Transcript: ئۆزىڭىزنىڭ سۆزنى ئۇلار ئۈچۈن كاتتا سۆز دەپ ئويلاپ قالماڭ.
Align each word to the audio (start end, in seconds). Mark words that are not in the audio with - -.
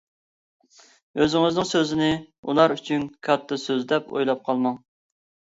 ئۆزىڭىزنىڭ 1.25 1.67
سۆزنى 1.73 2.07
ئۇلار 2.45 2.75
ئۈچۈن 2.77 3.05
كاتتا 3.29 3.61
سۆز 3.67 3.87
دەپ 3.93 4.11
ئويلاپ 4.17 4.43
قالماڭ. 4.49 4.85